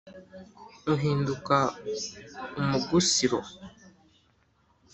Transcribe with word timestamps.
uhinduka 0.93 1.57
umugusiro 2.59 3.39